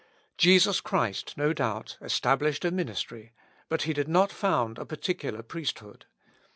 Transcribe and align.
Jesus 0.35 0.81
Christ, 0.81 1.37
no 1.37 1.53
doubt, 1.53 1.99
established 2.01 2.65
a 2.65 2.71
ministry, 2.71 3.33
but 3.69 3.83
he 3.83 3.93
did 3.93 4.07
not 4.07 4.31
found 4.31 4.79
a 4.79 4.83
particular 4.87 5.43
priesthood. 5.43 6.07